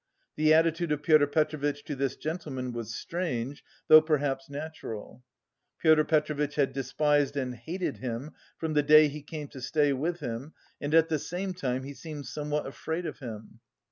The 0.35 0.51
attitude 0.51 0.91
of 0.91 1.03
Pyotr 1.03 1.27
Petrovitch 1.27 1.83
to 1.83 1.95
this 1.95 2.15
gentleman 2.15 2.71
was 2.71 2.95
strange, 2.95 3.63
though 3.87 4.01
perhaps 4.01 4.49
natural. 4.49 5.23
Pyotr 5.77 6.03
Petrovitch 6.05 6.55
had 6.55 6.73
despised 6.73 7.37
and 7.37 7.53
hated 7.53 7.97
him 7.97 8.31
from 8.57 8.73
the 8.73 8.81
day 8.81 9.09
he 9.09 9.21
came 9.21 9.47
to 9.49 9.61
stay 9.61 9.93
with 9.93 10.19
him 10.19 10.53
and 10.81 10.95
at 10.95 11.09
the 11.09 11.19
same 11.19 11.53
time 11.53 11.83
he 11.83 11.93
seemed 11.93 12.25
somewhat 12.25 12.65
afraid 12.65 13.05
of 13.05 13.19
him. 13.19 13.59